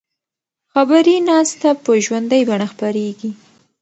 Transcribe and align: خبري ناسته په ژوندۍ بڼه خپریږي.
خبري 0.73 1.15
ناسته 1.29 1.69
په 1.83 1.91
ژوندۍ 2.05 2.41
بڼه 2.49 2.67
خپریږي. 2.73 3.31